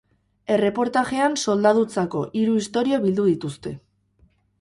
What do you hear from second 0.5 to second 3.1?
Erreportajean soldadutzako hiru istorio